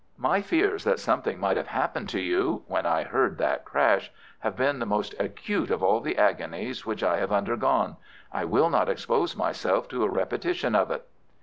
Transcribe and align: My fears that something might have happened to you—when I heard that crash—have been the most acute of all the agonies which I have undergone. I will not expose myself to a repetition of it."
My 0.17 0.41
fears 0.41 0.83
that 0.85 0.97
something 0.97 1.39
might 1.39 1.57
have 1.57 1.67
happened 1.67 2.09
to 2.09 2.19
you—when 2.19 2.87
I 2.87 3.03
heard 3.03 3.37
that 3.37 3.65
crash—have 3.65 4.55
been 4.55 4.79
the 4.79 4.87
most 4.87 5.13
acute 5.19 5.69
of 5.69 5.83
all 5.83 5.99
the 6.01 6.17
agonies 6.17 6.87
which 6.87 7.03
I 7.03 7.17
have 7.17 7.31
undergone. 7.31 7.97
I 8.33 8.45
will 8.45 8.71
not 8.71 8.89
expose 8.89 9.35
myself 9.35 9.87
to 9.89 10.03
a 10.03 10.09
repetition 10.09 10.73
of 10.73 10.89
it." 10.89 11.07